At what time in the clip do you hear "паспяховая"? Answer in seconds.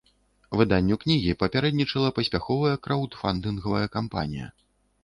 2.17-2.75